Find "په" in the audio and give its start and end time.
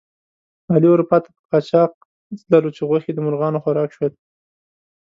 1.35-1.41